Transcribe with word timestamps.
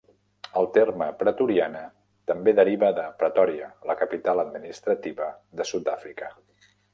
El 0.59 0.67
terme 0.77 1.09
"pretoriana" 1.17 1.81
també 2.31 2.53
deriva 2.59 2.89
de 3.01 3.03
Pretòria, 3.19 3.67
la 3.91 3.97
capital 4.01 4.43
administrativa 4.47 5.29
de 5.61 5.69
Sudàfrica. 5.75 6.33